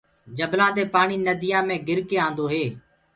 [0.37, 2.65] جبلآنٚ دي پآڻي ننديآنٚ مي ڪر ڪي آندو هي۔